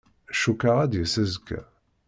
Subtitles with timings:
[0.41, 1.61] Cukkeɣ ad d-yas azekka.